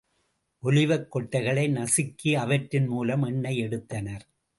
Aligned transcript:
ஒலிவக் 0.63 1.15
கொட்டைகளை 1.15 1.65
நசுக்கி 1.69 2.31
அவற்றின் 2.35 2.87
மூலம் 2.87 3.23
எண்ணெய் 3.23 3.57
எடுத்தனர். 3.57 4.25